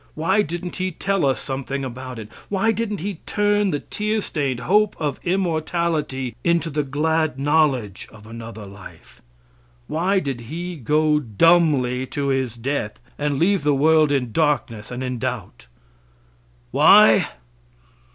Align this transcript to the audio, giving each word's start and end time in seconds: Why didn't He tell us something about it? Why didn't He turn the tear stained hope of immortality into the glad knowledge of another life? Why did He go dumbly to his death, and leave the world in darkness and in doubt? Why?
Why 0.15 0.41
didn't 0.41 0.77
He 0.77 0.89
tell 0.91 1.27
us 1.27 1.39
something 1.39 1.85
about 1.85 2.17
it? 2.17 2.27
Why 2.49 2.71
didn't 2.71 3.01
He 3.01 3.19
turn 3.27 3.69
the 3.69 3.81
tear 3.81 4.19
stained 4.21 4.61
hope 4.61 4.95
of 4.99 5.19
immortality 5.23 6.35
into 6.43 6.71
the 6.71 6.81
glad 6.83 7.37
knowledge 7.37 8.07
of 8.11 8.25
another 8.25 8.65
life? 8.65 9.21
Why 9.85 10.17
did 10.19 10.39
He 10.49 10.75
go 10.75 11.19
dumbly 11.19 12.07
to 12.07 12.29
his 12.29 12.55
death, 12.55 12.99
and 13.19 13.37
leave 13.37 13.61
the 13.61 13.75
world 13.75 14.11
in 14.11 14.31
darkness 14.31 14.89
and 14.89 15.03
in 15.03 15.19
doubt? 15.19 15.67
Why? 16.71 17.27